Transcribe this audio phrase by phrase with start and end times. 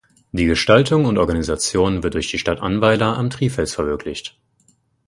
[0.31, 4.35] Die Gestaltung und Organisation wird durch die Stadt Annweiler am Trifels verwirklicht.